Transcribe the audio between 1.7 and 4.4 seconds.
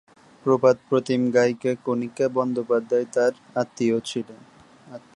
কণিকা বন্দ্যোপাধ্যায় তাঁর আত্মীয়।